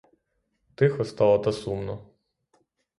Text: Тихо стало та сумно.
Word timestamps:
Тихо 0.75 1.05
стало 1.05 1.39
та 1.39 1.51
сумно. 1.51 2.05